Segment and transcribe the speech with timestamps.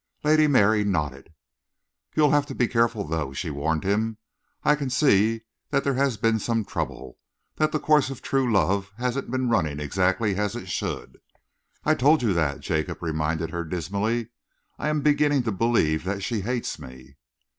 [0.23, 1.31] Lady Mary nodded.
[2.15, 4.17] "You'll have to be careful, though," she warned him.
[4.63, 7.19] "I can see that there has been some trouble
[7.57, 11.19] that the course of true love hasn't been running exactly as it should."
[11.85, 14.29] "I told you that," Jacob reminded her dismally.
[14.79, 17.17] "I am beginning to believe that she hates me."